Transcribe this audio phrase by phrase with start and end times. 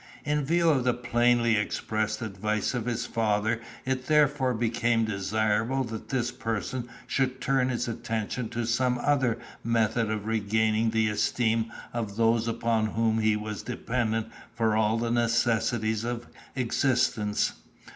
[0.25, 6.09] In view of the plainly expressed advice of his father it therefore became desirable that
[6.09, 12.15] this person should turn his attention to some other method of regaining the esteem of
[12.15, 16.25] those upon whom he was dependent for all the necessaries of
[16.55, 17.53] existence.